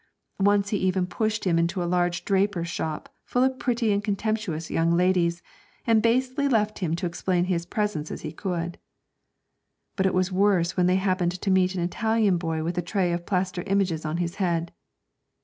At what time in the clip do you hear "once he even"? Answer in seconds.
0.41-1.05